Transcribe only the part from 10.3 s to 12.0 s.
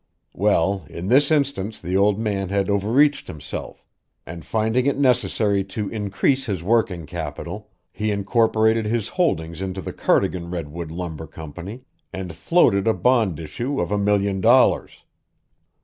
Redwood Lumber Company